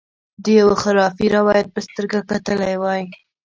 د 0.43 0.45
یوه 0.59 0.75
خرافي 0.81 1.27
روایت 1.37 1.67
په 1.71 1.79
سترګه 1.87 2.19
کتلي 2.29 2.73
وای. 2.81 3.03